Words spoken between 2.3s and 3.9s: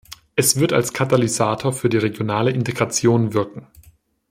Integration wirken.